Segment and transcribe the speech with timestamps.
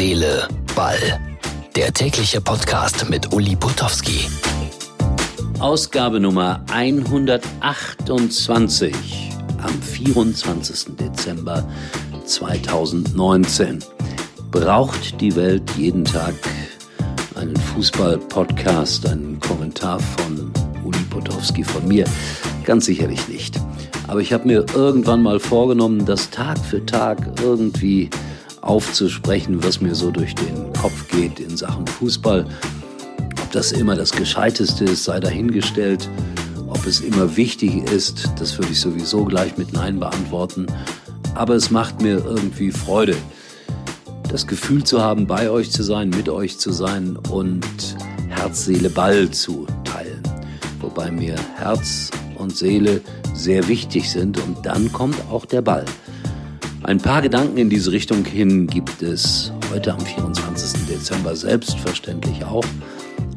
[0.00, 1.20] Seele, Ball.
[1.76, 4.30] Der tägliche Podcast mit Uli Putowski.
[5.58, 8.94] Ausgabe Nummer 128
[9.62, 10.96] am 24.
[10.96, 11.68] Dezember
[12.24, 13.80] 2019.
[14.50, 16.32] Braucht die Welt jeden Tag
[17.34, 20.50] einen Fußball-Podcast, einen Kommentar von
[20.82, 22.06] Uli Potowski von mir?
[22.64, 23.60] Ganz sicherlich nicht.
[24.08, 28.08] Aber ich habe mir irgendwann mal vorgenommen, das Tag für Tag irgendwie
[28.62, 32.46] aufzusprechen, was mir so durch den Kopf geht in Sachen Fußball.
[33.42, 36.08] Ob das immer das Gescheiteste ist, sei dahingestellt.
[36.68, 40.66] Ob es immer wichtig ist, das würde ich sowieso gleich mit Nein beantworten.
[41.34, 43.16] Aber es macht mir irgendwie Freude,
[44.30, 47.66] das Gefühl zu haben, bei euch zu sein, mit euch zu sein und
[48.28, 50.22] Herz, Seele, Ball zu teilen.
[50.80, 53.00] Wobei mir Herz und Seele
[53.34, 55.84] sehr wichtig sind und dann kommt auch der Ball.
[56.82, 60.86] Ein paar Gedanken in diese Richtung hin gibt es heute am 24.
[60.86, 62.64] Dezember selbstverständlich auch.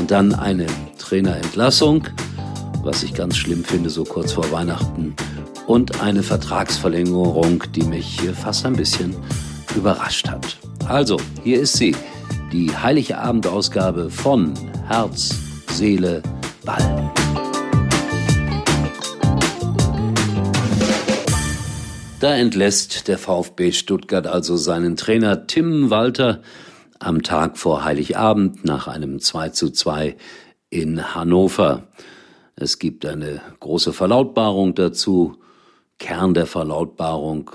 [0.00, 0.66] Und dann eine
[0.98, 2.08] Trainerentlassung,
[2.82, 5.14] was ich ganz schlimm finde, so kurz vor Weihnachten.
[5.66, 9.14] Und eine Vertragsverlängerung, die mich fast ein bisschen
[9.76, 10.56] überrascht hat.
[10.88, 11.94] Also, hier ist sie,
[12.52, 14.54] die Heilige Abendausgabe von
[14.88, 15.34] Herz,
[15.68, 16.22] Seele,
[16.64, 17.12] Ball.
[22.26, 26.42] Da entlässt der VfB Stuttgart also seinen Trainer Tim Walter
[26.98, 30.16] am Tag vor Heiligabend nach einem 2 zu 2
[30.68, 31.86] in Hannover.
[32.56, 35.36] Es gibt eine große Verlautbarung dazu,
[36.00, 37.52] Kern der Verlautbarung,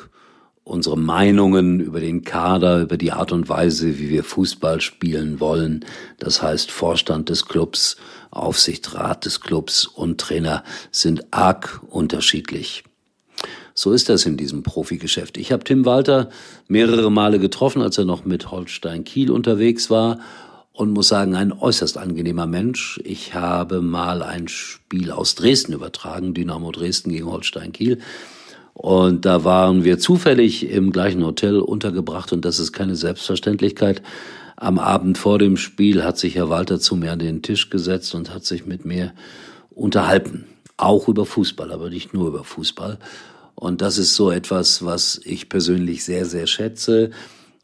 [0.64, 5.84] unsere Meinungen über den Kader, über die Art und Weise, wie wir Fußball spielen wollen.
[6.18, 7.98] Das heißt, Vorstand des Clubs,
[8.30, 12.86] Aufsichtsrat des Clubs und Trainer sind arg unterschiedlich.
[13.74, 15.38] So ist das in diesem Profigeschäft.
[15.38, 16.30] Ich habe Tim Walter
[16.68, 20.20] mehrere Male getroffen, als er noch mit Holstein Kiel unterwegs war
[20.74, 23.00] und muss sagen, ein äußerst angenehmer Mensch.
[23.04, 28.00] Ich habe mal ein Spiel aus Dresden übertragen, Dynamo Dresden gegen Holstein Kiel.
[28.74, 34.02] Und da waren wir zufällig im gleichen Hotel untergebracht und das ist keine Selbstverständlichkeit.
[34.56, 38.16] Am Abend vor dem Spiel hat sich Herr Walter zu mir an den Tisch gesetzt
[38.16, 39.14] und hat sich mit mir
[39.72, 40.46] unterhalten.
[40.78, 42.98] Auch über Fußball, aber nicht nur über Fußball.
[43.62, 47.12] Und das ist so etwas, was ich persönlich sehr, sehr schätze,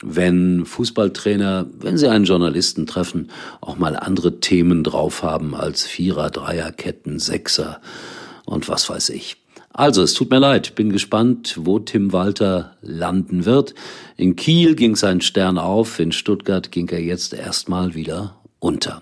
[0.03, 3.31] wenn Fußballtrainer, wenn sie einen Journalisten treffen,
[3.61, 7.81] auch mal andere Themen drauf haben als Vierer, Dreierketten, Sechser
[8.45, 9.37] und was weiß ich.
[9.73, 13.73] Also, es tut mir leid, bin gespannt, wo Tim Walter landen wird.
[14.17, 18.99] In Kiel ging sein Stern auf, in Stuttgart ging er jetzt erstmal wieder unter.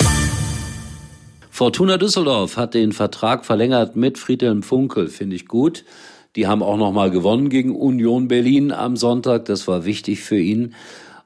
[1.49, 5.83] Fortuna Düsseldorf hat den Vertrag verlängert mit Friedhelm Funkel, finde ich gut.
[6.35, 9.45] Die haben auch nochmal gewonnen gegen Union Berlin am Sonntag.
[9.45, 10.73] Das war wichtig für ihn.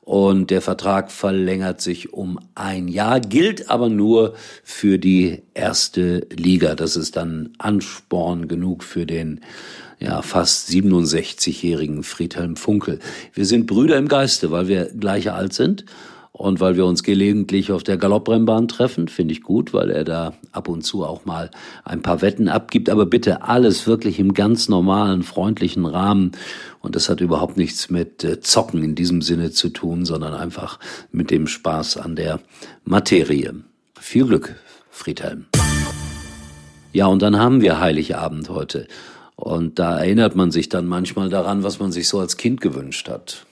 [0.02, 4.34] Und der Vertrag verlängert sich um ein Jahr, gilt aber nur
[4.64, 6.74] für die erste Liga.
[6.74, 9.42] Das ist dann Ansporn genug für den
[10.00, 13.00] ja, fast 67-jährigen Friedhelm Funkel.
[13.34, 15.86] Wir sind Brüder im Geiste, weil wir gleicher alt sind
[16.40, 20.34] und weil wir uns gelegentlich auf der Galopprennbahn treffen, finde ich gut, weil er da
[20.54, 21.52] ab und zu auch mal
[21.84, 22.90] ein paar Wetten abgibt.
[22.90, 26.32] Aber bitte alles wirklich im ganz normalen, freundlichen Rahmen.
[26.80, 30.80] Und das hat überhaupt nichts mit äh, Zocken in diesem Sinne zu tun, sondern einfach
[31.12, 32.40] mit dem Spaß an der
[32.86, 33.56] Materie.
[34.00, 34.56] Viel Glück,
[34.90, 35.48] Friedhelm.
[36.94, 38.88] Ja, und dann haben wir Heiligabend heute.
[39.36, 43.10] Und da erinnert man sich dann manchmal daran, was man sich so als Kind gewünscht
[43.10, 43.46] hat.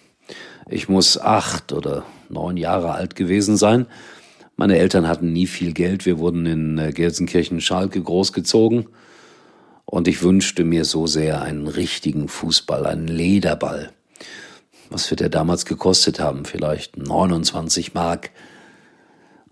[0.69, 3.87] Ich muss acht oder neun Jahre alt gewesen sein.
[4.55, 6.05] Meine Eltern hatten nie viel Geld.
[6.05, 8.87] Wir wurden in äh, Gelsenkirchen-Schalke großgezogen.
[9.85, 13.91] Und ich wünschte mir so sehr einen richtigen Fußball, einen Lederball.
[14.89, 16.43] Was wird der damals gekostet haben?
[16.43, 18.31] Vielleicht 29 Mark.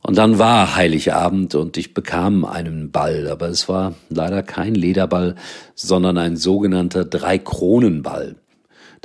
[0.02, 5.36] Und dann war Heiligabend und ich bekam einen Ball, aber es war leider kein Lederball,
[5.74, 8.36] sondern ein sogenannter Drei-Kronen-Ball.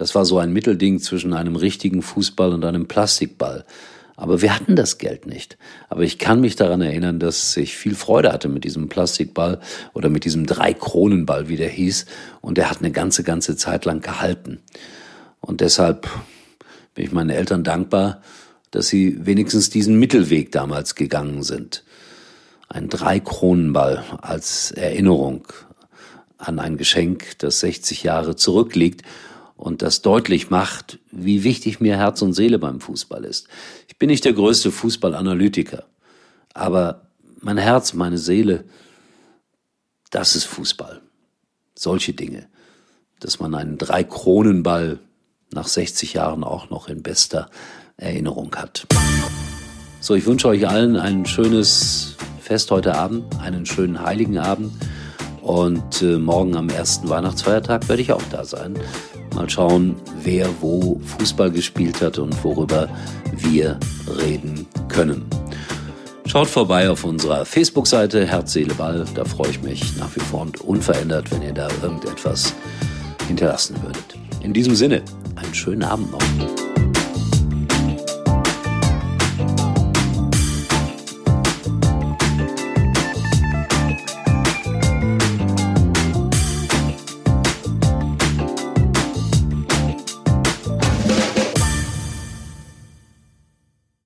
[0.01, 3.67] Das war so ein Mittelding zwischen einem richtigen Fußball und einem Plastikball.
[4.17, 5.59] Aber wir hatten das Geld nicht.
[5.91, 9.61] Aber ich kann mich daran erinnern, dass ich viel Freude hatte mit diesem Plastikball
[9.93, 12.07] oder mit diesem Drei-Kronenball, wie der hieß.
[12.41, 14.61] Und der hat eine ganze, ganze Zeit lang gehalten.
[15.39, 16.09] Und deshalb
[16.95, 18.23] bin ich meinen Eltern dankbar,
[18.71, 21.85] dass sie wenigstens diesen Mittelweg damals gegangen sind.
[22.71, 25.47] Ein Drei-Kronenball als Erinnerung
[26.39, 29.03] an ein Geschenk, das 60 Jahre zurückliegt
[29.61, 33.47] und das deutlich macht, wie wichtig mir Herz und Seele beim Fußball ist.
[33.89, 35.85] Ich bin nicht der größte Fußballanalytiker,
[36.55, 37.09] aber
[37.41, 38.65] mein Herz, meine Seele,
[40.11, 41.03] das ist Fußball.
[41.75, 42.49] Solche Dinge,
[43.21, 44.99] dass man einen Drei-Kronenball
[45.53, 47.51] nach 60 Jahren auch noch in bester
[47.99, 48.87] Erinnerung hat.
[50.01, 54.73] So, ich wünsche euch allen ein schönes Fest heute Abend, einen schönen heiligen Abend.
[55.43, 58.75] Und äh, morgen am ersten Weihnachtsfeiertag werde ich auch da sein.
[59.35, 62.89] Mal schauen, wer wo Fußball gespielt hat und worüber
[63.37, 63.79] wir
[64.23, 65.25] reden können.
[66.27, 69.05] Schaut vorbei auf unserer Facebook-Seite Herz, Seele, Ball.
[69.15, 72.55] Da freue ich mich nach wie vor und unverändert, wenn ihr da irgendetwas
[73.27, 74.17] hinterlassen würdet.
[74.43, 75.03] In diesem Sinne,
[75.37, 76.60] einen schönen Abend noch.